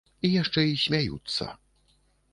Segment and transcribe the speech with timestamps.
[0.27, 1.51] І яшчэ і смяюцца.